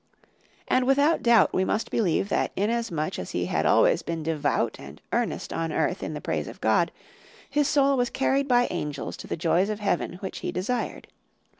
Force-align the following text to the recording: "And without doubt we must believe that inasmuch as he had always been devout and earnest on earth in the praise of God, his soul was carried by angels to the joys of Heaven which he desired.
"And 0.67 0.87
without 0.87 1.21
doubt 1.21 1.53
we 1.53 1.63
must 1.63 1.91
believe 1.91 2.29
that 2.29 2.51
inasmuch 2.55 3.19
as 3.19 3.29
he 3.37 3.45
had 3.45 3.67
always 3.67 4.01
been 4.01 4.23
devout 4.23 4.77
and 4.79 4.99
earnest 5.13 5.53
on 5.53 5.71
earth 5.71 6.01
in 6.01 6.15
the 6.15 6.19
praise 6.19 6.47
of 6.47 6.59
God, 6.59 6.91
his 7.47 7.67
soul 7.67 7.97
was 7.97 8.09
carried 8.09 8.47
by 8.47 8.67
angels 8.71 9.15
to 9.17 9.27
the 9.27 9.37
joys 9.37 9.69
of 9.69 9.79
Heaven 9.79 10.13
which 10.13 10.39
he 10.39 10.51
desired. 10.51 11.07